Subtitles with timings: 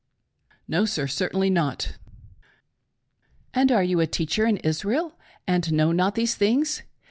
[0.01, 0.05] L.
[0.07, 1.05] P.: No sir.
[1.05, 1.89] Certainly not!
[1.93, 1.93] M.:
[3.53, 5.13] And are you a teacher in Israel
[5.45, 6.81] and know not these things